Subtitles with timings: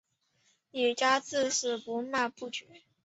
[0.71, 2.65] 李圭至死大骂不绝。